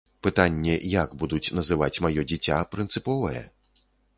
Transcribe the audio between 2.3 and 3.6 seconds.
дзіця, прынцыповае.